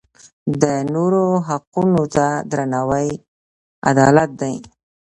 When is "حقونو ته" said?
1.47-2.27